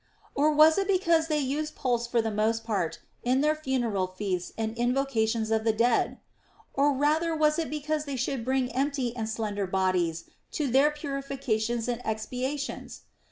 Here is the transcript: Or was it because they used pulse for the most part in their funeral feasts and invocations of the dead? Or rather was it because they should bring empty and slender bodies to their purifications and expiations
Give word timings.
Or 0.33 0.51
was 0.51 0.79
it 0.79 0.87
because 0.87 1.27
they 1.27 1.37
used 1.37 1.75
pulse 1.75 2.07
for 2.07 2.23
the 2.23 2.31
most 2.31 2.63
part 2.63 2.97
in 3.21 3.41
their 3.41 3.53
funeral 3.53 4.07
feasts 4.07 4.51
and 4.57 4.75
invocations 4.75 5.51
of 5.51 5.63
the 5.63 5.71
dead? 5.73 6.17
Or 6.73 6.91
rather 6.93 7.35
was 7.35 7.59
it 7.59 7.69
because 7.69 8.05
they 8.05 8.15
should 8.15 8.43
bring 8.43 8.69
empty 8.71 9.15
and 9.15 9.29
slender 9.29 9.67
bodies 9.67 10.23
to 10.53 10.65
their 10.71 10.89
purifications 10.89 11.87
and 11.87 12.01
expiations 12.03 13.01